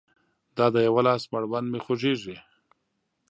[0.55, 2.35] د دا يوه لاس مړوند مې خوږيږي